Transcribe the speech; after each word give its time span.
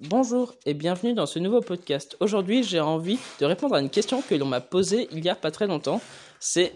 Bonjour 0.00 0.54
et 0.66 0.74
bienvenue 0.74 1.14
dans 1.14 1.24
ce 1.24 1.38
nouveau 1.38 1.60
podcast. 1.60 2.16
Aujourd'hui, 2.18 2.64
j'ai 2.64 2.80
envie 2.80 3.16
de 3.38 3.46
répondre 3.46 3.76
à 3.76 3.80
une 3.80 3.90
question 3.90 4.22
que 4.22 4.34
l'on 4.34 4.44
m'a 4.44 4.60
posée 4.60 5.06
il 5.12 5.24
y 5.24 5.28
a 5.28 5.36
pas 5.36 5.52
très 5.52 5.68
longtemps. 5.68 6.00
C'est 6.40 6.72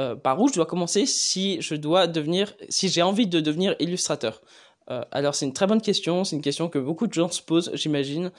euh, 0.00 0.16
par 0.16 0.40
où 0.40 0.48
je 0.48 0.54
dois 0.54 0.66
commencer 0.66 1.06
si 1.06 1.62
je 1.62 1.76
dois 1.76 2.08
devenir, 2.08 2.52
j'ai 2.68 3.02
envie 3.02 3.28
de 3.28 3.38
devenir 3.38 3.76
illustrateur? 3.78 4.42
Euh, 4.90 5.02
alors 5.12 5.36
c'est 5.36 5.46
une 5.46 5.52
très 5.52 5.68
bonne 5.68 5.80
question, 5.80 6.24
c'est 6.24 6.34
une 6.34 6.42
question 6.42 6.68
que 6.68 6.80
beaucoup 6.80 7.06
de 7.06 7.12
gens 7.12 7.30
se 7.30 7.42
posent, 7.42 7.70
j'imagine. 7.74 8.32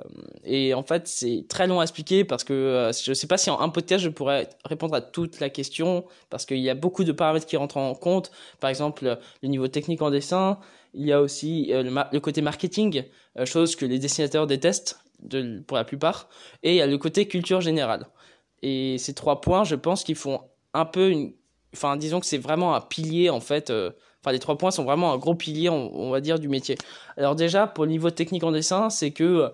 Euh, 0.00 0.04
et 0.44 0.72
en 0.72 0.82
fait, 0.82 1.06
c'est 1.06 1.44
très 1.46 1.66
long 1.66 1.80
à 1.80 1.82
expliquer 1.82 2.24
parce 2.24 2.44
que 2.44 2.90
je 3.04 3.10
ne 3.10 3.14
sais 3.14 3.26
pas 3.26 3.36
si 3.36 3.50
en 3.50 3.60
un 3.60 3.68
podcast 3.68 4.02
je 4.02 4.08
pourrais 4.08 4.48
répondre 4.64 4.94
à 4.94 5.02
toute 5.02 5.38
la 5.38 5.50
question 5.50 6.06
parce 6.30 6.46
qu'il 6.46 6.60
y 6.60 6.70
a 6.70 6.74
beaucoup 6.74 7.04
de 7.04 7.12
paramètres 7.12 7.46
qui 7.46 7.58
rentrent 7.58 7.76
en 7.76 7.94
compte. 7.94 8.30
Par 8.58 8.70
exemple, 8.70 9.18
le 9.42 9.48
niveau 9.48 9.68
technique 9.68 10.00
en 10.00 10.10
dessin. 10.10 10.58
Il 10.96 11.06
y 11.06 11.12
a 11.12 11.20
aussi 11.20 11.68
le, 11.70 12.18
côté 12.18 12.40
marketing, 12.40 13.04
chose 13.44 13.76
que 13.76 13.84
les 13.84 13.98
dessinateurs 13.98 14.46
détestent 14.46 14.98
pour 15.66 15.76
la 15.76 15.84
plupart. 15.84 16.28
Et 16.62 16.72
il 16.72 16.76
y 16.76 16.80
a 16.80 16.86
le 16.86 16.98
côté 16.98 17.28
culture 17.28 17.60
générale. 17.60 18.06
Et 18.62 18.98
ces 18.98 19.14
trois 19.14 19.40
points, 19.40 19.64
je 19.64 19.76
pense 19.76 20.04
qu'ils 20.04 20.16
font 20.16 20.40
un 20.74 20.84
peu 20.84 21.10
une. 21.10 21.32
Enfin, 21.74 21.96
disons 21.96 22.20
que 22.20 22.26
c'est 22.26 22.38
vraiment 22.38 22.74
un 22.74 22.80
pilier, 22.80 23.30
en 23.30 23.40
fait. 23.40 23.70
Euh, 23.70 23.90
enfin, 24.22 24.32
les 24.32 24.38
trois 24.38 24.56
points 24.56 24.70
sont 24.70 24.84
vraiment 24.84 25.12
un 25.12 25.18
gros 25.18 25.34
pilier, 25.34 25.68
on, 25.68 26.10
va 26.10 26.20
dire, 26.20 26.38
du 26.38 26.48
métier. 26.48 26.76
Alors, 27.16 27.34
déjà, 27.34 27.66
pour 27.66 27.84
le 27.84 27.90
niveau 27.90 28.10
technique 28.10 28.44
en 28.44 28.52
dessin, 28.52 28.90
c'est 28.90 29.10
que. 29.10 29.52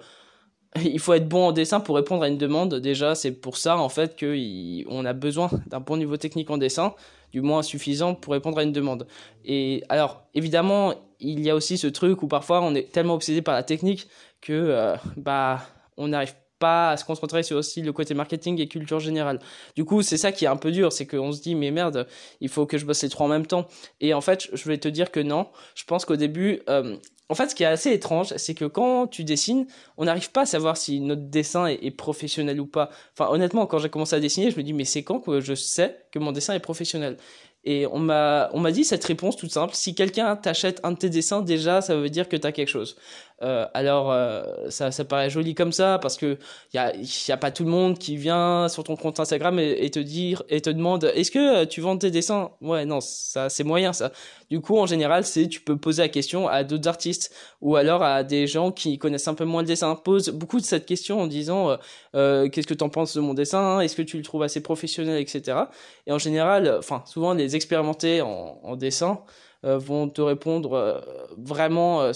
Il 0.80 0.98
faut 0.98 1.12
être 1.12 1.28
bon 1.28 1.48
en 1.48 1.52
dessin 1.52 1.80
pour 1.80 1.96
répondre 1.96 2.22
à 2.22 2.28
une 2.28 2.38
demande. 2.38 2.74
Déjà, 2.76 3.14
c'est 3.14 3.32
pour 3.32 3.56
ça, 3.56 3.76
en 3.76 3.88
fait, 3.88 4.18
qu'on 4.18 5.04
a 5.04 5.12
besoin 5.12 5.50
d'un 5.66 5.80
bon 5.80 5.96
niveau 5.96 6.16
technique 6.16 6.50
en 6.50 6.56
dessin, 6.56 6.94
du 7.32 7.40
moins 7.40 7.62
suffisant 7.62 8.14
pour 8.14 8.32
répondre 8.32 8.58
à 8.58 8.62
une 8.62 8.72
demande. 8.72 9.06
Et 9.44 9.84
alors, 9.88 10.22
évidemment, 10.34 10.94
il 11.20 11.40
y 11.40 11.50
a 11.50 11.54
aussi 11.54 11.76
ce 11.78 11.86
truc 11.86 12.22
où 12.22 12.28
parfois 12.28 12.62
on 12.62 12.74
est 12.74 12.90
tellement 12.90 13.14
obsédé 13.14 13.42
par 13.42 13.54
la 13.54 13.62
technique 13.62 14.08
que, 14.40 14.52
euh, 14.52 14.96
bah, 15.16 15.60
on 15.96 16.08
n'arrive 16.08 16.34
pas 16.62 16.92
à 16.92 16.96
se 16.96 17.04
concentrer 17.04 17.42
sur 17.42 17.56
aussi 17.56 17.82
le 17.82 17.92
côté 17.92 18.14
marketing 18.14 18.60
et 18.60 18.68
culture 18.68 19.00
générale. 19.00 19.40
Du 19.74 19.84
coup, 19.84 20.00
c'est 20.02 20.16
ça 20.16 20.30
qui 20.30 20.44
est 20.44 20.48
un 20.48 20.56
peu 20.56 20.70
dur, 20.70 20.92
c'est 20.92 21.06
qu'on 21.08 21.32
se 21.32 21.42
dit, 21.42 21.56
mais 21.56 21.72
merde, 21.72 22.06
il 22.40 22.48
faut 22.48 22.66
que 22.66 22.78
je 22.78 22.86
bosse 22.86 23.02
les 23.02 23.08
trois 23.08 23.26
en 23.26 23.28
même 23.28 23.46
temps. 23.46 23.66
Et 24.00 24.14
en 24.14 24.20
fait, 24.20 24.48
je 24.52 24.68
vais 24.68 24.78
te 24.78 24.86
dire 24.86 25.10
que 25.10 25.18
non. 25.18 25.48
Je 25.74 25.82
pense 25.82 26.04
qu'au 26.04 26.14
début, 26.14 26.60
euh, 26.68 26.96
en 27.28 27.34
fait, 27.34 27.48
ce 27.48 27.56
qui 27.56 27.64
est 27.64 27.66
assez 27.66 27.90
étrange, 27.90 28.32
c'est 28.36 28.54
que 28.54 28.64
quand 28.64 29.08
tu 29.08 29.24
dessines, 29.24 29.66
on 29.96 30.04
n'arrive 30.04 30.30
pas 30.30 30.42
à 30.42 30.46
savoir 30.46 30.76
si 30.76 31.00
notre 31.00 31.22
dessin 31.22 31.66
est, 31.66 31.90
professionnel 31.90 32.60
ou 32.60 32.66
pas. 32.66 32.90
Enfin, 33.18 33.28
honnêtement, 33.32 33.66
quand 33.66 33.78
j'ai 33.78 33.88
commencé 33.88 34.14
à 34.14 34.20
dessiner, 34.20 34.52
je 34.52 34.56
me 34.56 34.62
dis, 34.62 34.72
mais 34.72 34.84
c'est 34.84 35.02
quand 35.02 35.18
que 35.18 35.40
je 35.40 35.54
sais 35.54 35.96
que 36.12 36.20
mon 36.20 36.30
dessin 36.30 36.54
est 36.54 36.60
professionnel? 36.60 37.16
Et 37.64 37.86
on 37.86 38.00
m'a 38.00 38.50
on 38.54 38.60
m'a 38.60 38.72
dit 38.72 38.84
cette 38.84 39.04
réponse 39.04 39.36
toute 39.36 39.52
simple 39.52 39.72
si 39.74 39.94
quelqu'un 39.94 40.34
t'achète 40.34 40.80
un 40.82 40.90
de 40.92 40.96
tes 40.96 41.08
dessins 41.08 41.42
déjà 41.42 41.80
ça 41.80 41.94
veut 41.94 42.10
dire 42.10 42.28
que 42.28 42.36
tu 42.36 42.44
as 42.44 42.50
quelque 42.50 42.68
chose 42.68 42.96
euh, 43.42 43.66
alors 43.74 44.12
euh, 44.12 44.44
ça 44.68 44.90
ça 44.92 45.04
paraît 45.04 45.28
joli 45.28 45.54
comme 45.54 45.72
ça 45.72 45.98
parce 46.00 46.16
que 46.16 46.38
il 46.72 46.76
y 46.76 46.78
a 46.78 46.92
y 46.96 47.32
a 47.32 47.36
pas 47.36 47.50
tout 47.50 47.64
le 47.64 47.70
monde 47.70 47.98
qui 47.98 48.16
vient 48.16 48.68
sur 48.68 48.84
ton 48.84 48.94
compte 48.96 49.18
Instagram 49.18 49.58
et, 49.58 49.90
te 49.90 49.98
dire 49.98 50.42
et 50.48 50.60
te 50.60 50.70
demande 50.70 51.10
est-ce 51.14 51.30
que 51.30 51.64
tu 51.64 51.80
vends 51.80 51.98
tes 51.98 52.10
dessins? 52.10 52.52
Ouais 52.60 52.84
non 52.84 53.00
ça 53.00 53.48
c'est 53.48 53.64
moyen 53.64 53.92
ça. 53.92 54.12
Du 54.50 54.60
coup 54.60 54.78
en 54.78 54.86
général 54.86 55.24
c'est 55.24 55.48
tu 55.48 55.60
peux 55.60 55.76
poser 55.76 56.02
la 56.02 56.08
question 56.08 56.46
à 56.48 56.62
d'autres 56.64 56.88
artistes 56.88 57.34
ou 57.60 57.76
alors 57.76 58.02
à 58.02 58.22
des 58.22 58.46
gens 58.46 58.70
qui 58.70 58.98
connaissent 58.98 59.28
un 59.28 59.34
peu 59.34 59.44
moins 59.44 59.62
le 59.62 59.68
dessin. 59.68 59.94
Pose 59.96 60.28
beaucoup 60.30 60.60
de 60.60 60.64
cette 60.64 60.86
question 60.86 61.20
en 61.20 61.26
disant 61.26 61.70
euh, 61.70 61.76
euh 62.14 62.48
qu'est-ce 62.48 62.66
que 62.66 62.74
tu 62.74 62.84
en 62.84 62.90
penses 62.90 63.16
de 63.16 63.20
mon 63.20 63.34
dessin? 63.34 63.80
Est-ce 63.80 63.96
que 63.96 64.02
tu 64.02 64.16
le 64.16 64.22
trouves 64.22 64.42
assez 64.42 64.62
professionnel 64.62 65.20
etc 65.20 65.58
et 66.06 66.12
en 66.12 66.18
général 66.18 66.76
enfin 66.78 67.02
souvent 67.06 67.34
les 67.34 67.56
expérimentés 67.56 68.22
en, 68.22 68.60
en 68.62 68.76
dessin 68.76 69.22
euh, 69.64 69.78
vont 69.78 70.08
te 70.08 70.20
répondre 70.20 70.72
euh, 70.72 71.00
vraiment 71.38 72.02
euh, 72.02 72.12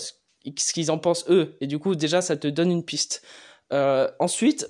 ce 0.56 0.72
qu'ils 0.72 0.90
en 0.90 0.98
pensent 0.98 1.24
eux. 1.28 1.56
Et 1.60 1.66
du 1.66 1.78
coup, 1.78 1.94
déjà, 1.94 2.22
ça 2.22 2.36
te 2.36 2.48
donne 2.48 2.70
une 2.70 2.84
piste. 2.84 3.22
ensuite, 4.18 4.66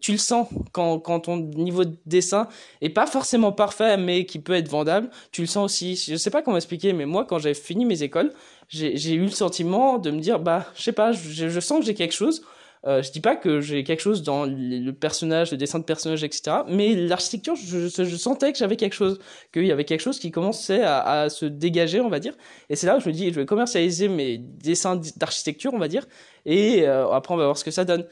tu 0.00 0.12
le 0.12 0.18
sens 0.18 0.48
quand, 0.72 0.98
quand 0.98 1.20
ton 1.20 1.36
niveau 1.38 1.84
de 1.84 1.96
dessin 2.06 2.48
est 2.80 2.90
pas 2.90 3.06
forcément 3.06 3.52
parfait, 3.52 3.96
mais 3.96 4.26
qui 4.26 4.38
peut 4.38 4.54
être 4.54 4.68
vendable. 4.68 5.10
Tu 5.32 5.42
le 5.42 5.46
sens 5.46 5.64
aussi. 5.64 5.96
Je 5.96 6.16
sais 6.16 6.30
pas 6.30 6.42
comment 6.42 6.56
expliquer, 6.56 6.92
mais 6.92 7.06
moi, 7.06 7.24
quand 7.24 7.38
j'ai 7.38 7.54
fini 7.54 7.84
mes 7.84 8.02
écoles, 8.02 8.32
j'ai 8.68 9.14
eu 9.14 9.22
le 9.22 9.28
sentiment 9.28 9.98
de 9.98 10.10
me 10.10 10.20
dire, 10.20 10.40
bah, 10.40 10.66
je 10.76 10.82
sais 10.82 10.92
pas, 10.92 11.12
je, 11.12 11.48
je 11.48 11.60
sens 11.60 11.80
que 11.80 11.86
j'ai 11.86 11.94
quelque 11.94 12.14
chose. 12.14 12.42
Euh, 12.84 13.02
je 13.02 13.10
dis 13.10 13.20
pas 13.20 13.36
que 13.36 13.60
j'ai 13.60 13.82
quelque 13.84 14.00
chose 14.00 14.22
dans 14.22 14.44
le 14.44 14.90
personnage, 14.92 15.50
le 15.50 15.56
dessin 15.56 15.78
de 15.78 15.84
personnage, 15.84 16.22
etc. 16.22 16.58
Mais 16.68 16.94
l'architecture, 16.94 17.56
je, 17.56 17.88
sentais 18.16 18.52
que 18.52 18.58
j'avais 18.58 18.76
quelque 18.76 18.94
chose, 18.94 19.18
qu'il 19.52 19.66
y 19.66 19.72
avait 19.72 19.84
quelque 19.84 20.02
chose 20.02 20.18
qui 20.18 20.30
commençait 20.30 20.82
à, 20.84 21.28
se 21.28 21.46
dégager, 21.46 22.00
on 22.00 22.08
va 22.08 22.20
dire. 22.20 22.34
Et 22.68 22.76
c'est 22.76 22.86
là 22.86 22.96
où 22.96 23.00
je 23.00 23.08
me 23.08 23.12
dis, 23.12 23.30
je 23.32 23.40
vais 23.40 23.46
commercialiser 23.46 24.08
mes 24.08 24.38
dessins 24.38 25.00
d'architecture, 25.16 25.74
on 25.74 25.78
va 25.78 25.88
dire. 25.88 26.06
Et 26.44 26.86
euh, 26.86 27.10
après, 27.10 27.34
on 27.34 27.36
va 27.36 27.44
voir 27.44 27.58
ce 27.58 27.64
que 27.64 27.70
ça 27.70 27.84
donne. 27.84 28.06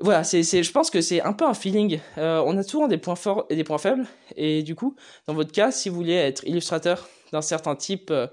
Voilà, 0.00 0.24
c'est, 0.24 0.42
je 0.42 0.72
pense 0.72 0.90
que 0.90 1.00
c'est 1.00 1.22
un 1.22 1.32
peu 1.32 1.46
un 1.46 1.54
feeling. 1.54 2.00
Euh, 2.18 2.42
on 2.44 2.56
a 2.58 2.64
souvent 2.64 2.88
des 2.88 2.98
points 2.98 3.14
forts 3.14 3.46
et 3.48 3.54
des 3.54 3.62
points 3.62 3.78
faibles. 3.78 4.06
Et 4.36 4.62
du 4.64 4.74
coup, 4.74 4.96
dans 5.26 5.34
votre 5.34 5.52
cas, 5.52 5.70
si 5.70 5.88
vous 5.88 5.94
voulez 5.94 6.14
être 6.14 6.44
illustrateur 6.44 7.08
d'un 7.32 7.42
certain 7.42 7.76
type 7.76 8.10
euh, 8.10 8.26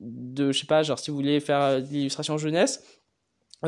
de, 0.00 0.52
je 0.52 0.60
sais 0.60 0.66
pas, 0.66 0.82
genre 0.82 0.98
si 0.98 1.10
vous 1.10 1.16
voulez 1.16 1.40
faire 1.40 1.80
de 1.80 1.86
l'illustration 1.86 2.36
jeunesse, 2.36 2.84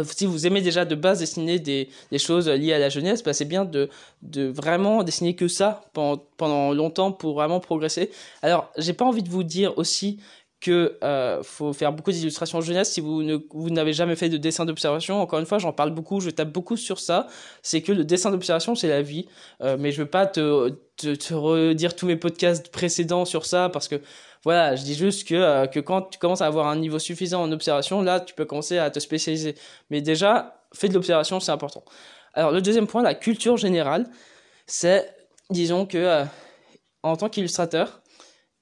si 0.04 0.26
vous 0.26 0.46
aimez 0.46 0.60
déjà 0.60 0.84
de 0.84 0.94
base 0.94 1.18
dessiner 1.18 1.58
des, 1.58 1.88
des 2.10 2.18
choses 2.18 2.48
liées 2.48 2.72
à 2.72 2.78
la 2.78 2.88
jeunesse, 2.88 3.22
bah 3.22 3.32
c'est 3.32 3.44
bien 3.44 3.64
de, 3.64 3.88
de 4.22 4.46
vraiment 4.46 5.02
dessiner 5.02 5.34
que 5.34 5.48
ça 5.48 5.82
pendant, 5.92 6.22
pendant 6.36 6.72
longtemps 6.72 7.12
pour 7.12 7.34
vraiment 7.34 7.60
progresser. 7.60 8.10
Alors, 8.42 8.70
j'ai 8.76 8.92
pas 8.92 9.04
envie 9.04 9.22
de 9.22 9.28
vous 9.28 9.42
dire 9.42 9.76
aussi 9.78 10.20
que 10.60 10.98
euh, 11.02 11.42
faut 11.42 11.72
faire 11.72 11.92
beaucoup 11.92 12.12
d'illustrations 12.12 12.60
jeunesse 12.60 12.92
si 12.92 13.00
vous 13.00 13.22
ne 13.22 13.38
vous 13.50 13.70
n'avez 13.70 13.94
jamais 13.94 14.14
fait 14.14 14.28
de 14.28 14.36
dessin 14.36 14.66
d'observation. 14.66 15.20
Encore 15.20 15.38
une 15.38 15.46
fois, 15.46 15.58
j'en 15.58 15.72
parle 15.72 15.90
beaucoup, 15.90 16.20
je 16.20 16.30
tape 16.30 16.52
beaucoup 16.52 16.76
sur 16.76 16.98
ça. 17.00 17.26
C'est 17.62 17.80
que 17.80 17.92
le 17.92 18.04
dessin 18.04 18.30
d'observation, 18.30 18.74
c'est 18.74 18.88
la 18.88 19.02
vie. 19.02 19.26
Euh, 19.62 19.76
mais 19.78 19.90
je 19.90 20.02
veux 20.02 20.08
pas 20.08 20.26
te, 20.26 20.68
te, 20.96 21.14
te 21.14 21.34
redire 21.34 21.96
tous 21.96 22.06
mes 22.06 22.16
podcasts 22.16 22.68
précédents 22.70 23.24
sur 23.24 23.46
ça 23.46 23.70
parce 23.70 23.88
que 23.88 24.02
voilà, 24.44 24.74
je 24.74 24.82
dis 24.84 24.94
juste 24.94 25.28
que, 25.28 25.34
euh, 25.34 25.66
que 25.66 25.80
quand 25.80 26.02
tu 26.02 26.18
commences 26.18 26.40
à 26.40 26.46
avoir 26.46 26.66
un 26.68 26.76
niveau 26.76 26.98
suffisant 26.98 27.42
en 27.42 27.52
observation, 27.52 28.00
là, 28.02 28.20
tu 28.20 28.34
peux 28.34 28.46
commencer 28.46 28.78
à 28.78 28.90
te 28.90 28.98
spécialiser. 28.98 29.54
Mais 29.90 30.00
déjà, 30.00 30.64
fais 30.74 30.88
de 30.88 30.94
l'observation, 30.94 31.40
c'est 31.40 31.52
important. 31.52 31.84
Alors, 32.32 32.50
le 32.50 32.62
deuxième 32.62 32.86
point, 32.86 33.02
la 33.02 33.14
culture 33.14 33.56
générale, 33.58 34.08
c'est, 34.66 35.14
disons 35.50 35.84
que, 35.84 35.98
euh, 35.98 36.24
en 37.02 37.16
tant 37.16 37.28
qu'illustrateur, 37.28 38.02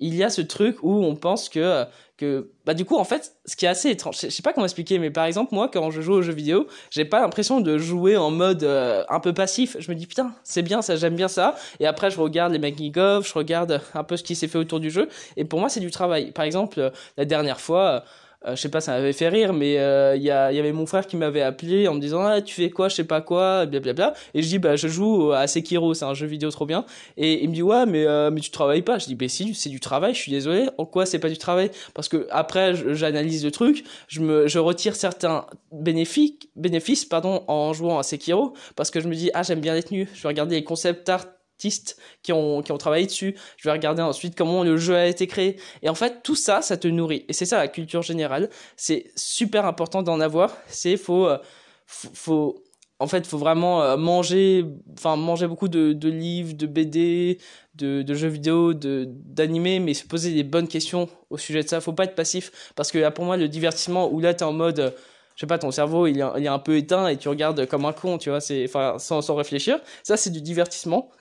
il 0.01 0.15
y 0.15 0.23
a 0.23 0.31
ce 0.31 0.41
truc 0.41 0.77
où 0.83 0.93
on 1.05 1.17
pense 1.17 1.49
que 1.49 1.85
que 2.17 2.51
bah 2.67 2.75
du 2.75 2.85
coup 2.85 2.97
en 2.97 3.05
fait 3.05 3.37
ce 3.45 3.55
qui 3.55 3.65
est 3.65 3.69
assez 3.69 3.91
étrange 3.91 4.17
je 4.21 4.29
sais 4.29 4.43
pas 4.43 4.53
comment 4.53 4.67
expliquer 4.67 4.99
mais 4.99 5.11
par 5.11 5.25
exemple 5.25 5.55
moi 5.55 5.69
quand 5.73 5.91
je 5.91 6.01
joue 6.01 6.15
aux 6.15 6.23
jeux 6.23 6.33
vidéo 6.33 6.67
j'ai 6.91 7.05
pas 7.05 7.21
l'impression 7.21 7.61
de 7.61 7.79
jouer 7.79 8.17
en 8.17 8.33
mode 8.33 8.65
euh, 8.65 9.05
un 9.09 9.21
peu 9.21 9.33
passif. 9.33 9.77
Je 9.79 9.91
me 9.91 9.97
dis 9.97 10.07
putain 10.07 10.33
c'est 10.43 10.63
bien 10.63 10.83
ça 10.83 10.97
j'aime 10.97 11.15
bien 11.15 11.29
ça. 11.29 11.55
Et 11.79 11.87
après 11.87 12.11
je 12.11 12.21
regarde 12.21 12.53
les 12.53 12.59
making 12.59 12.99
of 12.99 13.29
je 13.29 13.35
regarde 13.35 13.81
un 13.95 14.05
peu 14.05 14.17
ce 14.17 14.25
qui 14.25 14.35
s'est 14.35 14.49
fait 14.49 14.59
autour 14.59 14.81
du 14.81 14.91
jeu. 14.91 15.09
Et 15.37 15.45
pour 15.45 15.61
moi 15.61 15.69
c'est 15.69 15.81
du 15.81 15.91
travail. 15.91 16.33
Par 16.33 16.45
exemple 16.45 16.91
la 17.17 17.25
dernière 17.25 17.61
fois 17.61 18.05
euh, 18.47 18.55
je 18.55 18.61
sais 18.61 18.69
pas, 18.69 18.81
ça 18.81 18.93
m'avait 18.93 19.13
fait 19.13 19.29
rire, 19.29 19.53
mais 19.53 19.73
il 19.73 19.79
euh, 19.79 20.17
y, 20.17 20.27
y 20.27 20.31
avait 20.31 20.73
mon 20.73 20.87
frère 20.87 21.07
qui 21.09 21.17
m'avait 21.17 21.43
appelé 21.43 21.89
en 21.89 21.95
me 21.95 22.01
disant 22.01 22.25
ah 22.25 22.41
tu 22.41 22.55
fais 22.55 22.71
quoi, 22.71 22.89
je 22.89 22.95
sais 22.95 23.05
pas 23.05 23.21
quoi, 23.21 23.67
blablabla. 23.67 24.15
Et 24.33 24.43
je 24.43 24.49
dis 24.49 24.59
bah 24.61 24.77
je 24.77 24.87
joue 24.87 25.33
à 25.33 25.49
Sekiro, 25.49 25.93
c'est 25.95 26.05
un 26.05 26.15
jeu 26.15 26.27
vidéo 26.27 26.51
trop 26.51 26.65
bien. 26.65 26.85
Et 27.17 27.43
il 27.43 27.49
me 27.49 27.55
dit 27.55 27.63
ouais 27.63 27.85
mais 27.87 28.07
euh, 28.07 28.31
mais 28.31 28.41
tu 28.41 28.51
travailles 28.51 28.83
pas. 28.83 28.99
Je 28.99 29.07
dis 29.07 29.17
bah 29.17 29.29
si 29.29 29.55
c'est 29.55 29.71
du 29.71 29.81
travail, 29.81 30.15
je 30.15 30.21
suis 30.21 30.31
désolé. 30.31 30.69
En 30.79 30.87
quoi 30.87 31.05
c'est 31.05 31.19
pas 31.19 31.29
du 31.29 31.39
travail? 31.39 31.71
Parce 31.95 32.09
que 32.09 32.29
après 32.31 32.75
j'analyse 32.95 33.45
le 33.45 33.51
truc, 33.51 33.85
je 34.07 34.21
me 34.21 34.47
je 34.47 34.61
retire 34.61 34.95
certains 34.95 35.47
bénéfices 35.73 36.35
bénéfices 36.55 37.05
pardon 37.05 37.43
en 37.49 37.73
jouant 37.73 37.99
à 37.99 38.03
Sekiro 38.05 38.53
parce 38.77 38.91
que 38.91 39.01
je 39.01 39.09
me 39.09 39.15
dis 39.15 39.31
ah 39.35 39.43
j'aime 39.43 39.61
bien 39.61 39.75
les 39.75 39.83
tenues, 39.83 40.09
je 40.15 40.23
vais 40.23 40.29
regarder 40.29 40.55
les 40.55 40.65
concept 40.65 41.09
art 41.09 41.27
qui 41.59 42.33
ont, 42.33 42.63
qui 42.63 42.73
ont 42.73 42.79
travaillé 42.79 43.07
dessus. 43.07 43.37
Je 43.57 43.69
vais 43.69 43.73
regarder 43.73 44.03
ensuite 44.03 44.37
comment 44.37 44.63
le 44.63 44.77
jeu 44.77 44.97
a 44.97 45.07
été 45.07 45.27
créé. 45.27 45.59
Et 45.83 45.89
en 45.89 45.95
fait, 45.95 46.23
tout 46.23 46.37
ça, 46.37 46.63
ça 46.63 46.77
te 46.77 46.89
nourrit. 46.89 47.25
Et 47.29 47.33
c'est 47.33 47.47
ça 47.47 47.59
la 47.59 47.69
culture 47.69 48.03
générale. 48.03 48.49
C'est 48.77 49.11
super 49.17 49.67
important 49.67 50.03
d'en 50.03 50.21
avoir. 50.21 50.57
C'est 50.69 50.97
faut, 50.97 51.27
euh, 51.27 51.39
faut, 51.87 52.63
en 53.01 53.07
fait, 53.07 53.27
faut 53.27 53.39
vraiment 53.39 53.83
euh, 53.83 53.97
manger, 53.97 54.65
enfin 54.97 55.17
manger 55.17 55.47
beaucoup 55.47 55.69
de, 55.69 56.09
livres, 56.09 56.55
de 56.55 56.67
BD, 56.67 57.39
de, 57.75 58.15
jeux 58.15 58.29
vidéo, 58.29 58.75
de 58.75 59.07
d'animés, 59.09 59.81
mais 59.81 59.95
se 59.95 60.05
poser 60.05 60.33
des 60.33 60.45
bonnes 60.45 60.69
questions 60.69 61.09
au 61.31 61.39
sujet 61.39 61.63
de 61.63 61.69
ça. 61.69 61.81
Faut 61.81 61.93
pas 61.93 62.05
être 62.05 62.15
passif 62.15 62.73
parce 62.77 62.91
que 62.91 63.09
pour 63.11 63.25
moi, 63.25 63.37
le 63.37 63.49
divertissement 63.49 64.11
où 64.13 64.21
là 64.21 64.35
t'es 64.35 64.45
en 64.45 64.53
mode 64.53 64.95
je 65.39 65.43
sais 65.43 65.47
pas, 65.47 65.59
ton 65.59 65.71
cerveau 65.71 66.09
il 66.09 66.19
est, 66.19 66.49
un 66.49 66.59
peu 66.59 66.77
éteint 66.77 67.07
et 67.07 67.17
tu 67.17 67.29
regardes 67.29 67.65
comme 67.67 67.85
un 67.85 67.93
con, 67.93 68.19
tu 68.19 68.29
vois, 68.29 68.41
enfin, 68.65 68.97
sans, 68.99 69.23
sans 69.23 69.37
réfléchir. 69.37 69.79
Ça, 70.03 70.17
c'est 70.17 70.31
du 70.31 70.43
divertissement. 70.43 71.13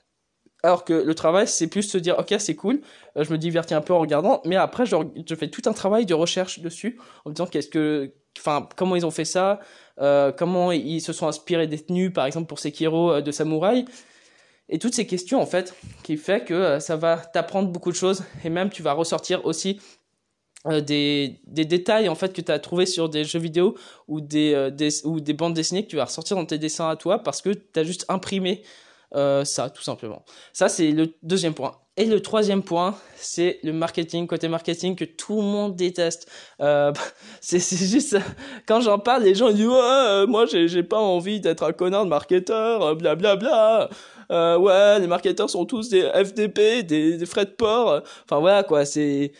Alors 0.63 0.83
que 0.85 0.93
le 0.93 1.15
travail, 1.15 1.47
c'est 1.47 1.67
plus 1.67 1.83
se 1.83 1.97
dire, 1.97 2.17
ok, 2.17 2.35
c'est 2.39 2.55
cool, 2.55 2.81
euh, 3.15 3.23
je 3.23 3.31
me 3.31 3.37
divertis 3.37 3.73
un 3.73 3.81
peu 3.81 3.93
en 3.93 3.99
regardant, 3.99 4.41
mais 4.43 4.55
après, 4.55 4.85
je, 4.85 4.95
fais 5.35 5.49
tout 5.49 5.61
un 5.65 5.73
travail 5.73 6.05
de 6.05 6.13
recherche 6.13 6.59
dessus, 6.59 6.99
en 7.25 7.29
me 7.29 7.35
disant 7.35 7.45
qu'est-ce 7.45 7.67
que, 7.67 8.11
enfin, 8.37 8.67
comment 8.75 8.95
ils 8.95 9.05
ont 9.05 9.11
fait 9.11 9.25
ça, 9.25 9.59
euh, 10.01 10.31
comment 10.31 10.71
ils 10.71 11.01
se 11.01 11.13
sont 11.13 11.27
inspirés 11.27 11.67
des 11.67 11.79
tenues, 11.79 12.11
par 12.11 12.25
exemple 12.25 12.47
pour 12.47 12.59
Sekiro 12.59 13.11
euh, 13.11 13.21
de 13.21 13.31
samouraï, 13.31 13.85
et 14.69 14.79
toutes 14.79 14.95
ces 14.95 15.05
questions 15.05 15.39
en 15.39 15.45
fait, 15.45 15.75
qui 16.03 16.17
fait 16.17 16.43
que 16.43 16.79
ça 16.79 16.95
va 16.97 17.17
t'apprendre 17.17 17.69
beaucoup 17.69 17.91
de 17.91 17.95
choses, 17.95 18.23
et 18.43 18.49
même 18.49 18.69
tu 18.69 18.81
vas 18.81 18.93
ressortir 18.93 19.45
aussi 19.45 19.79
euh, 20.65 20.81
des, 20.81 21.39
détails 21.45 22.09
en 22.09 22.15
fait 22.15 22.33
que 22.33 22.41
tu 22.41 22.51
as 22.51 22.59
trouvé 22.59 22.85
sur 22.85 23.09
des 23.09 23.23
jeux 23.23 23.39
vidéo 23.39 23.75
ou 24.07 24.19
des, 24.19 24.53
euh, 24.53 24.69
des, 24.69 25.05
ou 25.05 25.19
des 25.19 25.33
bandes 25.33 25.53
dessinées 25.53 25.83
que 25.83 25.89
tu 25.89 25.95
vas 25.95 26.05
ressortir 26.05 26.35
dans 26.35 26.45
tes 26.45 26.57
dessins 26.57 26.89
à 26.89 26.95
toi 26.95 27.19
parce 27.19 27.41
que 27.41 27.51
tu 27.51 27.79
as 27.79 27.83
juste 27.83 28.05
imprimé 28.09 28.63
euh, 29.15 29.43
ça 29.45 29.69
tout 29.69 29.83
simplement. 29.83 30.23
Ça 30.53 30.69
c'est 30.69 30.91
le 30.91 31.13
deuxième 31.23 31.53
point. 31.53 31.77
Et 31.99 32.05
le 32.05 32.21
troisième 32.21 32.61
point, 32.61 32.95
c'est 33.15 33.59
le 33.63 33.73
marketing, 33.73 34.27
côté 34.27 34.47
marketing 34.47 34.95
que 34.95 35.03
tout 35.03 35.37
le 35.37 35.47
monde 35.47 35.75
déteste. 35.75 36.29
Euh, 36.61 36.93
c'est 37.41 37.59
juste, 37.59 38.15
quand 38.67 38.81
j'en 38.81 38.99
parle, 38.99 39.23
les 39.23 39.33
gens 39.33 39.51
disent 39.51 39.65
ouais, 39.65 40.27
moi 40.27 40.45
j'ai 40.45 40.83
pas 40.83 40.99
envie 40.99 41.39
d'être 41.39 41.63
un 41.63 41.71
connard 41.71 42.05
de 42.05 42.09
marketeur, 42.09 42.95
blablabla. 42.95 43.35
Bla, 43.35 43.87
bla. 43.87 43.89
Euh, 44.31 44.57
ouais, 44.57 44.99
les 44.99 45.07
marketeurs 45.07 45.49
sont 45.49 45.65
tous 45.65 45.89
des 45.89 46.01
FDP, 46.01 46.83
des, 46.83 47.17
des 47.17 47.25
frais 47.25 47.45
de 47.45 47.51
port. 47.51 48.01
Enfin 48.25 48.39
voilà 48.39 48.63
quoi, 48.63 48.85
c'est 48.85 49.31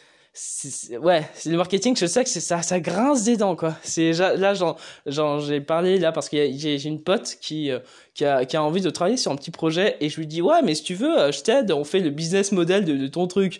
ouais, 1.01 1.29
c'est 1.33 1.49
le 1.49 1.57
marketing, 1.57 1.95
je 1.97 2.05
sais 2.05 2.23
que 2.23 2.29
c'est 2.29 2.39
ça, 2.39 2.61
ça 2.61 2.79
grince 2.79 3.23
des 3.23 3.37
dents, 3.37 3.55
quoi. 3.55 3.75
C'est, 3.83 4.11
là, 4.13 4.53
j'en, 4.53 5.39
j'ai 5.39 5.61
parlé, 5.61 5.97
là, 5.97 6.11
parce 6.11 6.29
que 6.29 6.37
j'ai, 6.51 6.83
une 6.85 7.01
pote 7.01 7.37
qui, 7.41 7.71
euh, 7.71 7.79
qui 8.13 8.23
a, 8.25 8.45
qui 8.45 8.55
a 8.55 8.63
envie 8.63 8.81
de 8.81 8.89
travailler 8.89 9.17
sur 9.17 9.31
un 9.31 9.35
petit 9.35 9.51
projet, 9.51 9.97
et 9.99 10.09
je 10.09 10.17
lui 10.17 10.27
dis, 10.27 10.41
ouais, 10.41 10.61
mais 10.63 10.75
si 10.75 10.83
tu 10.83 10.93
veux, 10.93 11.17
euh, 11.17 11.31
je 11.31 11.41
t'aide, 11.41 11.71
on 11.71 11.83
fait 11.83 11.99
le 11.99 12.09
business 12.09 12.51
model 12.51 12.85
de, 12.85 13.07
ton 13.07 13.27
truc. 13.27 13.59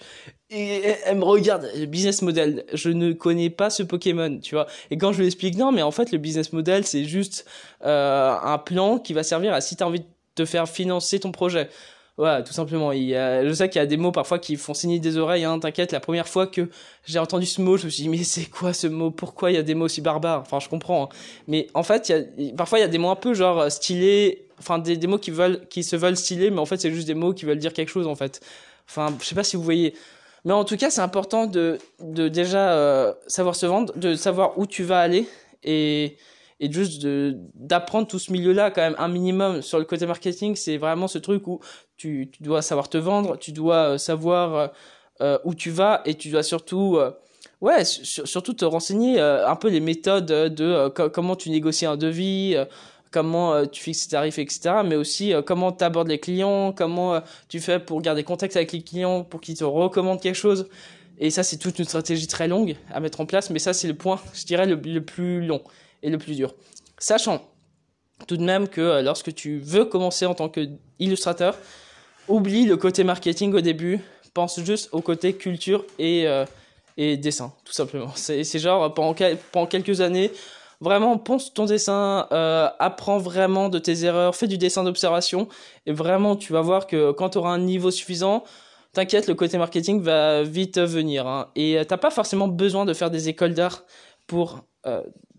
Et 0.50 0.82
elle 1.06 1.18
me 1.18 1.24
regarde, 1.24 1.68
le 1.76 1.86
business 1.86 2.22
model, 2.22 2.64
je 2.74 2.90
ne 2.90 3.12
connais 3.12 3.50
pas 3.50 3.70
ce 3.70 3.84
Pokémon, 3.84 4.40
tu 4.40 4.56
vois. 4.56 4.68
Et 4.92 4.98
quand 4.98 5.12
je 5.12 5.20
lui 5.20 5.26
explique, 5.26 5.58
non, 5.58 5.72
mais 5.72 5.82
en 5.82 5.92
fait, 5.92 6.12
le 6.12 6.18
business 6.18 6.54
model, 6.54 6.86
c'est 6.86 7.06
juste 7.06 7.46
euh, 7.84 8.36
un 8.42 8.58
plan 8.58 9.00
qui 9.00 9.14
va 9.14 9.24
servir 9.24 9.54
à 9.54 9.62
si 9.62 9.76
tu 9.76 9.84
as 9.84 9.88
envie 9.88 10.00
de 10.02 10.06
te 10.36 10.46
faire 10.46 10.70
financer 10.70 11.20
ton 11.20 11.32
projet. 11.32 11.70
Voilà, 12.18 12.42
tout 12.42 12.54
simplement. 12.54 12.92
Il 12.92 13.04
y 13.04 13.16
a, 13.16 13.48
je 13.48 13.54
sais 13.54 13.70
qu'il 13.70 13.80
y 13.80 13.84
a 13.84 13.86
des 13.86 13.98
mots 13.98 14.12
parfois 14.12 14.40
qui 14.40 14.56
font 14.56 14.74
signer 14.74 15.00
des 15.00 15.18
oreilles, 15.18 15.46
hein, 15.46 15.60
t'inquiète. 15.60 15.92
La 15.92 16.00
première 16.00 16.28
fois 16.28 16.48
que 16.48 16.68
j'ai 17.06 17.20
entendu 17.20 17.46
ce 17.46 17.62
mot, 17.62 17.78
je 17.78 17.86
me 17.86 17.90
suis 17.92 18.04
dit, 18.04 18.10
mais 18.10 18.24
c'est 18.24 18.46
quoi 18.46 18.74
ce 18.74 18.88
mot? 18.88 19.12
Pourquoi 19.12 19.52
il 19.52 19.54
y 19.54 19.58
a 19.58 19.64
des 19.64 19.76
mots 19.76 19.86
aussi 19.86 20.02
barbares? 20.02 20.42
Enfin, 20.42 20.60
je 20.60 20.68
comprends. 20.68 21.04
Hein. 21.04 21.10
Mais 21.48 21.68
en 21.76 21.84
fait, 21.84 22.10
il 22.10 22.46
y 22.48 22.50
a, 22.50 22.54
parfois, 22.56 22.80
il 22.80 22.82
y 22.82 22.86
a 22.86 22.88
des 22.88 22.98
mots 22.98 23.10
un 23.12 23.16
peu 23.16 23.36
genre 23.36 23.60
euh, 23.60 23.70
stylés, 23.70 24.48
enfin, 24.58 24.80
des, 24.80 24.98
des 24.98 25.06
mots 25.06 25.20
qui, 25.20 25.30
veulent, 25.30 25.68
qui 25.70 25.84
se 25.84 25.96
veulent 25.96 26.18
stylés, 26.18 26.50
mais 26.50 26.60
en 26.60 26.66
fait, 26.66 26.78
c'est 26.78 26.92
juste 26.92 27.06
des 27.08 27.14
mots 27.14 27.34
qui 27.34 27.46
veulent 27.46 27.60
dire 27.60 27.74
quelque 27.74 27.90
chose, 27.90 28.08
en 28.08 28.16
fait. 28.16 28.42
Enfin, 28.90 29.16
je 29.22 29.26
sais 29.26 29.36
pas 29.36 29.44
si 29.44 29.56
vous 29.56 29.64
voyez. 29.64 29.94
Mais 30.44 30.54
en 30.54 30.64
tout 30.64 30.78
cas, 30.78 30.90
c'est 30.90 31.02
important 31.02 31.46
de, 31.46 31.78
de 32.00 32.30
déjà 32.30 32.72
euh, 32.72 33.14
savoir 33.28 33.56
se 33.56 33.66
vendre, 33.68 33.94
de 33.96 34.16
savoir 34.16 34.58
où 34.58 34.66
tu 34.66 34.84
vas 34.84 35.00
aller 35.00 35.28
et 35.64 36.18
et 36.60 36.72
juste 36.72 37.02
de 37.02 37.38
d'apprendre 37.54 38.08
tout 38.08 38.20
ce 38.20 38.32
milieu-là 38.32 38.72
quand 38.72 38.82
même 38.82 38.96
un 38.98 39.08
minimum 39.08 39.62
sur 39.62 39.80
le 39.80 39.86
côté 39.86 40.06
marketing, 40.06 40.56
c'est 40.56 40.78
vraiment 40.78 41.08
ce 41.08 41.20
truc 41.20 41.48
où 41.48 41.60
tu, 41.98 42.30
tu 42.32 42.44
dois 42.44 42.62
savoir 42.62 42.90
te 42.90 42.98
vendre, 42.98 43.38
tu 43.38 43.52
dois 43.52 43.94
euh, 43.94 43.98
savoir 43.98 44.56
euh, 44.56 44.68
euh, 45.22 45.38
où 45.46 45.54
tu 45.54 45.70
vas 45.72 46.02
et 46.06 46.16
tu 46.16 46.30
dois 46.30 46.44
surtout 46.44 47.00
ouais 47.62 47.84
surtout 47.84 48.54
te 48.54 48.66
renseigner 48.66 49.20
un 49.20 49.56
peu 49.56 49.70
les 49.70 49.80
méthodes 49.80 50.26
de 50.26 50.90
comment 50.90 51.36
tu 51.36 51.50
négocies 51.50 51.86
un 51.88 51.98
devis 51.98 52.56
comment 53.10 53.66
tu 53.66 53.82
fixes 53.82 54.08
tes 54.08 54.12
tarifs, 54.12 54.38
etc. 54.38 54.82
Mais 54.86 54.96
aussi 54.96 55.34
comment 55.46 55.72
tu 55.72 55.84
abordes 55.84 56.08
les 56.08 56.20
clients, 56.20 56.72
comment 56.72 57.22
tu 57.50 57.60
fais 57.60 57.80
pour 57.80 58.02
garder 58.02 58.24
contact 58.24 58.56
avec 58.56 58.74
les 58.74 58.84
clients, 58.84 59.24
pour 59.24 59.42
qu'ils 59.42 59.58
te 59.58 59.64
recommandent 59.64 60.22
quelque 60.22 60.36
chose. 60.36 60.68
Et 61.20 61.32
ça, 61.32 61.42
c'est 61.42 61.58
toute 61.58 61.80
une 61.80 61.86
stratégie 61.86 62.28
très 62.28 62.48
longue 62.48 62.76
à 62.94 63.00
mettre 63.00 63.22
en 63.22 63.26
place, 63.26 63.50
mais 63.50 63.58
ça, 63.58 63.74
c'est 63.74 63.88
le 63.88 63.96
point, 63.96 64.20
je 64.36 64.46
dirais, 64.46 64.68
le, 64.68 64.76
le 64.76 65.04
plus 65.04 65.44
long 65.44 65.64
et 66.04 66.10
le 66.10 66.18
plus 66.18 66.36
dur. 66.36 66.54
Sachant 66.98 67.42
tout 68.26 68.38
de 68.38 68.44
même 68.44 68.68
que 68.68 68.82
euh, 68.82 69.02
lorsque 69.02 69.34
tu 69.34 69.60
veux 69.60 69.86
commencer 69.86 70.26
en 70.26 70.34
tant 70.34 70.50
qu'illustrateur, 70.50 71.58
oublie 72.28 72.66
le 72.66 72.78
côté 72.78 73.04
marketing 73.04 73.54
au 73.54 73.62
début, 73.62 74.00
pense 74.34 74.60
juste 74.62 74.90
au 74.92 75.02
côté 75.02 75.34
culture 75.34 75.86
et, 76.00 76.28
euh, 76.28 76.46
et 76.98 77.18
dessin, 77.18 77.54
tout 77.64 77.74
simplement. 77.74 78.12
C'est 78.16 78.60
genre, 78.60 78.94
pendant, 78.94 79.16
pendant 79.52 79.68
quelques 79.68 80.02
années, 80.02 80.32
vraiment 80.82 81.18
pense 81.18 81.54
ton 81.54 81.66
dessin, 81.66 82.28
euh, 82.32 82.70
apprends 82.80 83.18
vraiment 83.18 83.70
de 83.70 83.80
tes 83.80 84.04
erreurs, 84.04 84.36
fais 84.36 84.48
du 84.48 84.58
dessin 84.58 84.84
d'observation, 84.84 85.48
et 85.86 85.92
vraiment 85.92 86.36
tu 86.36 86.54
vas 86.54 86.62
voir 86.62 86.88
que 86.88 87.12
quand 87.12 87.30
tu 87.30 87.38
auras 87.38 87.52
un 87.52 87.60
niveau 87.60 87.92
suffisant, 87.92 88.44
t'inquiète, 88.94 89.28
le 89.28 89.36
côté 89.36 89.58
marketing 89.58 90.02
va 90.02 90.44
vite 90.44 90.80
venir. 90.80 91.28
Hein. 91.28 91.50
Et 91.56 91.80
t'as 91.88 91.98
pas 91.98 92.12
forcément 92.12 92.48
besoin 92.48 92.86
de 92.86 92.94
faire 92.94 93.12
des 93.12 93.30
écoles 93.30 93.54
d'art 93.54 93.84
pour 94.28 94.64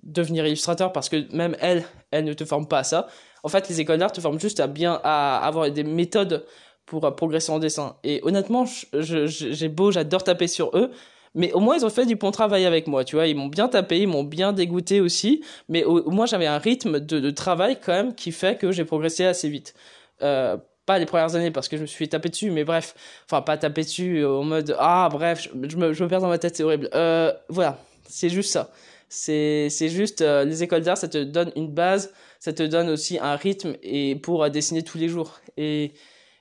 devenir 0.09 0.47
illustrateur 0.47 0.93
parce 0.93 1.09
que 1.09 1.33
même 1.35 1.57
elle, 1.61 1.85
elle 2.11 2.25
ne 2.25 2.33
te 2.33 2.45
forme 2.45 2.67
pas 2.67 2.81
à 2.81 2.85
ça. 2.85 3.07
En 3.43 3.49
fait, 3.49 3.69
les 3.69 3.81
écoles 3.81 3.99
d'art 3.99 4.13
te 4.13 4.21
forment 4.21 4.41
juste 4.41 4.61
à 4.61 4.67
bien 4.67 5.01
à 5.05 5.39
avoir 5.39 5.71
des 5.71 5.85
méthodes 5.85 6.45
pour 6.87 7.15
progresser 7.15 7.53
en 7.53 7.59
dessin. 7.59 7.97
Et 8.03 8.21
honnêtement, 8.23 8.65
j'ai 8.93 9.69
beau, 9.69 9.93
j'adore 9.93 10.25
taper 10.25 10.47
sur 10.47 10.77
eux, 10.77 10.91
mais 11.35 11.53
au 11.53 11.61
moins 11.61 11.77
ils 11.77 11.85
ont 11.85 11.91
fait 11.91 12.07
du 12.07 12.17
bon 12.17 12.31
travail 12.31 12.65
avec 12.65 12.87
moi, 12.87 13.05
tu 13.05 13.17
vois. 13.17 13.27
Ils 13.27 13.37
m'ont 13.37 13.49
bien 13.49 13.69
tapé, 13.69 14.01
ils 14.01 14.09
m'ont 14.09 14.25
bien 14.25 14.53
dégoûté 14.53 15.01
aussi, 15.01 15.45
mais 15.69 15.85
au, 15.85 16.11
moins 16.11 16.27
j'avais 16.27 16.47
un 16.47 16.59
rythme 16.59 17.01
de, 17.01 17.31
travail 17.31 17.79
quand 17.81 17.93
même 17.93 18.15
qui 18.15 18.33
fait 18.33 18.59
que 18.59 18.73
j'ai 18.73 18.85
progressé 18.85 19.25
assez 19.25 19.49
vite. 19.49 19.75
Euh, 20.23 20.57
pas 20.87 20.99
les 20.99 21.07
premières 21.07 21.35
années 21.35 21.51
parce 21.51 21.69
que 21.69 21.77
je 21.77 21.83
me 21.83 21.87
suis 21.87 22.09
taper 22.09 22.31
dessus, 22.31 22.51
mais 22.51 22.65
bref, 22.65 22.95
enfin 23.27 23.43
pas 23.43 23.59
taper 23.59 23.83
dessus 23.83 24.25
en 24.25 24.43
mode 24.43 24.75
ah 24.79 25.09
bref, 25.13 25.47
je, 25.63 25.77
me, 25.77 25.93
je 25.93 26.03
me 26.03 26.09
perds 26.09 26.23
dans 26.23 26.29
ma 26.29 26.39
tête, 26.39 26.57
c'est 26.57 26.63
horrible. 26.63 26.89
Euh, 26.95 27.31
voilà, 27.51 27.79
c'est 28.09 28.31
juste 28.31 28.51
ça. 28.51 28.71
C'est, 29.09 29.71
juste, 29.89 30.21
euh, 30.21 30.45
les 30.45 30.63
écoles 30.63 30.83
d'art, 30.83 30.99
ça 30.99 31.09
te 31.09 31.23
donne 31.23 31.51
une 31.57 31.69
base, 31.69 32.13
ça 32.41 32.53
te 32.53 32.63
donne 32.63 32.91
aussi 32.91 33.19
un 33.19 33.37
rythme 33.37 33.75
et 33.83 34.17
pour 34.17 34.45
euh, 34.45 34.49
dessiner 34.49 34.83
tous 34.83 34.99
les 34.99 35.09
jours. 35.09 35.41
Et, 35.57 35.93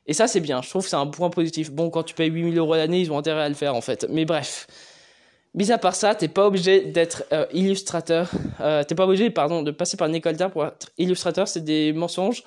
et 0.08 0.14
ça, 0.14 0.28
c'est 0.28 0.40
bien. 0.40 0.62
Je 0.62 0.70
trouve 0.70 0.84
que 0.84 0.90
c'est 0.90 0.96
un 0.96 1.08
point 1.08 1.30
positif. 1.30 1.72
Bon, 1.72 1.90
quand 1.90 2.04
tu 2.04 2.14
payes 2.14 2.30
8000 2.30 2.58
euros 2.58 2.76
l'année, 2.76 3.02
ils 3.02 3.12
ont 3.12 3.18
intérêt 3.18 3.44
à 3.44 3.50
le 3.50 3.56
faire, 3.56 3.76
en 3.76 3.82
fait. 3.82 4.06
Mais 4.10 4.26
bref. 4.26 4.68
Mis 5.54 5.72
à 5.72 5.78
part 5.80 5.96
ça, 5.96 6.14
t'es 6.14 6.28
pas 6.28 6.46
obligé 6.46 6.82
d'être 6.82 7.24
euh, 7.34 7.48
illustrateur. 7.52 8.30
Euh, 8.62 8.84
t'es 8.84 8.94
pas 8.96 9.06
obligé, 9.06 9.32
pardon, 9.32 9.64
de 9.64 9.72
passer 9.72 9.98
par 9.98 10.08
une 10.08 10.16
école 10.16 10.36
d'art 10.36 10.52
pour 10.52 10.66
être 10.66 10.92
illustrateur. 10.98 11.48
C'est 11.48 11.64
des 11.64 11.94
mensonges. 11.94 12.44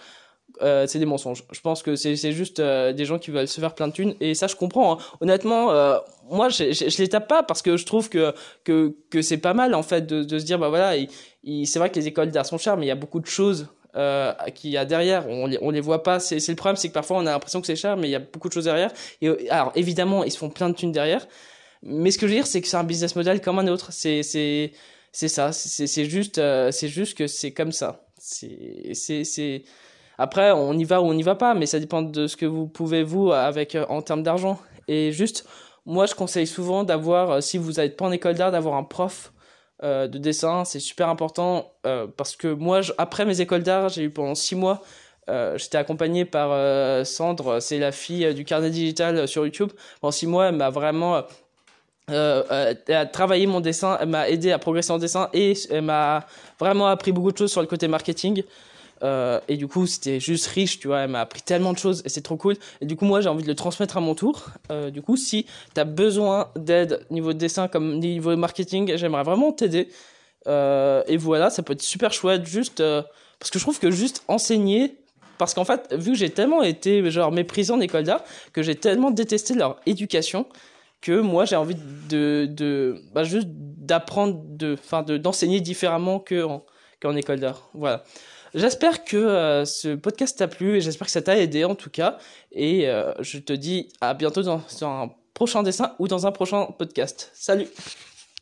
Euh, 0.62 0.87
c'est 0.87 0.99
des 0.99 1.07
mensonges. 1.07 1.45
Je 1.53 1.61
pense 1.61 1.83
que 1.83 1.97
c'est 1.97 2.33
juste 2.33 2.61
euh, 2.61 2.93
des 2.93 3.05
gens 3.05 3.19
qui 3.19 3.31
veulent 3.31 3.49
se 3.49 3.61
faire 3.61 3.75
plein 3.75 3.89
de 3.89 3.93
thunes 3.93 4.15
et 4.21 4.35
ça 4.35 4.47
je 4.47 4.57
comprends. 4.57 4.95
Hein. 4.95 4.99
Honnêtement, 5.21 5.71
euh, 5.73 5.99
moi 6.31 6.51
je, 6.51 6.73
je, 6.73 6.99
les 6.99 7.09
tape 7.09 7.29
pas 7.29 7.43
parce 7.43 7.62
que 7.62 7.77
je 7.77 7.87
trouve 7.87 8.11
que 8.11 8.35
que 8.65 8.95
que 9.11 9.23
c'est 9.23 9.39
pas 9.39 9.55
mal 9.55 9.75
en 9.75 9.83
fait 9.83 10.07
de, 10.07 10.23
de 10.23 10.39
se 10.39 10.45
dire 10.45 10.59
bah 10.59 10.69
voilà, 10.69 10.93
c'est 11.65 11.79
vrai 11.79 11.91
que 11.91 11.97
les 11.97 12.09
écoles 12.09 12.31
d'art 12.31 12.45
sont 12.45 12.59
chères 12.59 12.77
mais 12.77 12.85
il 12.85 12.89
y 12.89 12.93
a 12.93 12.97
beaucoup 12.97 13.21
de 13.21 13.27
choses 13.27 13.69
euh, 13.97 14.33
qu'il 14.55 14.71
y 14.71 14.77
a 14.77 14.85
derrière. 14.85 15.27
On 15.29 15.47
les, 15.47 15.59
on 15.62 15.71
les 15.71 15.81
voit 15.81 16.03
pas. 16.03 16.21
C'est 16.21 16.47
le 16.47 16.57
problème, 16.57 16.77
c'est 16.77 16.89
que 16.89 16.95
parfois 16.95 17.17
on 17.17 17.27
a 17.27 17.31
l'impression 17.31 17.61
que 17.61 17.67
c'est 17.67 17.77
cher 17.77 17.97
mais 17.97 18.09
il 18.09 18.12
y 18.12 18.17
a 18.17 18.21
beaucoup 18.21 18.49
de 18.49 18.53
choses 18.53 18.65
derrière. 18.65 18.93
Et 19.23 19.49
alors 19.51 19.73
évidemment 19.77 20.25
ils 20.25 20.31
se 20.31 20.39
font 20.39 20.51
plein 20.51 20.69
de 20.69 20.75
thunes 20.75 20.93
derrière. 20.93 21.27
Mais 21.83 22.11
ce 22.11 22.19
que 22.19 22.27
je 22.27 22.33
veux 22.33 22.37
dire 22.37 22.47
c'est 22.47 22.61
que 22.61 22.69
c'est 22.69 22.77
un 22.77 22.85
business 22.85 23.17
model 23.17 23.41
comme 23.41 23.59
un 23.59 23.69
autre. 23.69 23.93
C'est 23.93 24.23
c'est 24.23 25.29
ça. 25.29 25.53
C'est 25.53 26.05
juste 26.05 26.41
juste 26.83 27.17
que 27.17 27.27
c'est 27.27 27.53
comme 27.53 27.73
ça. 27.73 28.05
C'est 28.19 28.93
après, 30.21 30.53
on 30.53 30.75
y 30.75 30.85
va 30.85 31.00
ou 31.00 31.07
on 31.07 31.15
n'y 31.15 31.23
va 31.23 31.35
pas, 31.35 31.55
mais 31.55 31.65
ça 31.65 31.81
dépend 31.81 32.03
de 32.03 32.27
ce 32.27 32.37
que 32.37 32.45
vous 32.45 32.67
pouvez, 32.67 33.03
vous, 33.03 33.33
avec, 33.33 33.75
euh, 33.75 33.87
en 33.89 34.03
termes 34.03 34.23
d'argent. 34.23 34.61
Et 34.87 35.12
juste, 35.12 35.47
moi, 35.87 36.05
je 36.05 36.15
conseille 36.15 36.47
souvent 36.47 36.85
d'avoir, 36.85 37.31
euh, 37.31 37.41
si 37.41 37.57
vous 37.57 37.73
n'êtes 37.73 37.97
pas 37.97 38.05
en 38.05 38.12
école 38.12 38.35
d'art, 38.35 38.53
d'avoir 38.53 38.75
un 38.75 38.85
prof 38.85 39.33
euh, 39.83 40.09
de 40.09 40.19
dessin. 40.19 40.67
C'est 40.67 40.79
super 40.79 41.09
important 41.09 41.73
parce 42.19 42.37
que 42.37 42.49
moi, 42.49 42.81
après 42.99 43.25
mes 43.25 43.41
écoles 43.41 43.62
d'art, 43.62 43.89
j'ai 43.89 44.03
eu 44.03 44.11
pendant 44.11 44.35
six 44.35 44.55
mois, 44.55 44.83
j'étais 45.57 45.79
accompagné 45.79 46.27
par 46.27 46.50
Sandre, 47.07 47.61
c'est 47.61 47.79
la 47.79 47.93
fille 47.93 48.35
du 48.35 48.45
carnet 48.45 48.69
digital 48.69 49.27
sur 49.27 49.47
YouTube. 49.47 49.73
Pendant 50.03 50.12
six 50.12 50.27
mois, 50.27 50.49
elle 50.49 50.57
m'a 50.57 50.69
vraiment 50.69 51.23
euh, 52.11 52.75
travaillé 53.12 53.47
mon 53.47 53.61
dessin, 53.61 53.97
elle 54.00 54.09
m'a 54.09 54.29
aidé 54.29 54.53
à 54.53 54.59
progresser 54.59 54.91
en 54.91 54.99
dessin 54.99 55.29
et 55.33 55.55
elle 55.71 55.83
m'a 55.83 56.27
vraiment 56.59 56.89
appris 56.89 57.12
beaucoup 57.12 57.31
de 57.33 57.39
choses 57.39 57.53
sur 57.53 57.61
le 57.61 57.67
côté 57.67 57.89
marketing. 57.89 58.43
Euh, 59.02 59.40
et 59.49 59.57
du 59.57 59.66
coup, 59.66 59.87
c'était 59.87 60.21
juste 60.21 60.47
riche, 60.47 60.78
tu 60.78 60.88
vois. 60.88 61.00
Elle 61.00 61.11
m'a 61.11 61.21
appris 61.21 61.42
tellement 61.42 61.73
de 61.73 61.78
choses 61.78 62.02
et 62.04 62.09
c'est 62.09 62.21
trop 62.21 62.37
cool. 62.37 62.57
Et 62.80 62.87
du 62.87 62.97
coup, 62.97 63.04
moi, 63.04 63.21
j'ai 63.21 63.28
envie 63.28 63.42
de 63.42 63.49
le 63.49 63.54
transmettre 63.54 63.97
à 63.97 64.00
mon 64.00 64.14
tour. 64.14 64.50
Euh, 64.71 64.90
du 64.90 65.02
coup, 65.02 65.16
si 65.16 65.47
tu 65.75 65.80
as 65.80 65.85
besoin 65.85 66.49
d'aide 66.57 67.07
niveau 67.11 67.33
dessin 67.33 67.69
comme 67.69 67.99
niveau 67.99 68.37
marketing, 68.37 68.97
j'aimerais 68.97 69.23
vraiment 69.23 69.52
t'aider. 69.52 69.88
Euh, 70.47 71.02
et 71.07 71.16
voilà, 71.16 71.50
ça 71.50 71.62
peut 71.62 71.73
être 71.73 71.83
super 71.83 72.12
chouette, 72.12 72.47
juste 72.47 72.83
parce 73.38 73.50
que 73.50 73.59
je 73.59 73.64
trouve 73.64 73.78
que 73.78 73.90
juste 73.90 74.23
enseigner, 74.28 74.97
parce 75.38 75.54
qu'en 75.54 75.64
fait, 75.64 75.95
vu 75.95 76.12
que 76.12 76.19
j'ai 76.19 76.30
tellement 76.30 76.62
été 76.62 77.11
genre 77.11 77.33
méprisé 77.33 77.73
en 77.73 77.80
école 77.80 78.04
d'art, 78.04 78.23
que 78.52 78.62
j'ai 78.62 78.75
tellement 78.75 79.11
détesté 79.11 79.54
leur 79.54 79.80
éducation, 79.87 80.47
que 81.00 81.19
moi 81.19 81.47
j'ai 81.47 81.57
envie 81.57 81.76
de, 82.11 82.47
de 82.50 83.02
bah, 83.14 83.25
juste 83.25 83.49
d'apprendre, 83.49 84.42
de, 84.45 84.75
enfin, 84.75 85.02
de 85.02 85.16
d'enseigner 85.16 85.61
différemment 85.61 86.19
que 86.19 86.47
qu'en 87.00 87.16
école 87.16 87.40
d'art. 87.40 87.71
Voilà. 87.73 88.04
J'espère 88.54 89.04
que 89.04 89.16
euh, 89.16 89.64
ce 89.64 89.95
podcast 89.95 90.38
t'a 90.38 90.49
plu 90.49 90.76
et 90.76 90.80
j'espère 90.80 91.07
que 91.07 91.12
ça 91.12 91.23
t'a 91.23 91.38
aidé 91.38 91.64
en 91.64 91.75
tout 91.75 91.90
cas. 91.90 92.19
Et 92.52 92.88
euh, 92.88 93.12
je 93.21 93.38
te 93.38 93.52
dis 93.52 93.88
à 94.00 94.14
bientôt 94.14 94.42
dans, 94.42 94.62
dans 94.80 94.88
un 94.88 95.11
prochain 95.35 95.62
dessin 95.62 95.95
ou 95.99 96.09
dans 96.09 96.26
un 96.26 96.33
prochain 96.33 96.66
podcast. 96.66 97.30
Salut 97.33 97.69